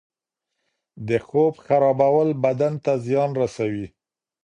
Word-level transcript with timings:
د 1.07 1.09
خوب 1.25 1.53
خرابول 1.65 2.29
بدن 2.43 2.73
ته 2.83 2.91
زیان 3.05 3.31
رسوي. 3.41 3.87